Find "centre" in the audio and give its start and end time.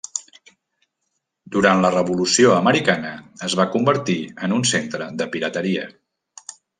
4.75-5.11